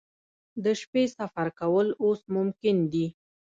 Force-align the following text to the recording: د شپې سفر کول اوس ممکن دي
د 0.63 0.65
شپې 0.81 1.03
سفر 1.17 1.47
کول 1.59 1.87
اوس 2.03 2.19
ممکن 2.35 2.77
دي 2.91 3.07